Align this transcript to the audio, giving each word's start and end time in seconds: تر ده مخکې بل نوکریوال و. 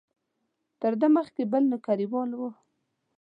تر 0.81 0.93
ده 1.01 1.07
مخکې 1.17 1.43
بل 1.51 1.63
نوکریوال 1.71 2.31
و. 2.35 2.41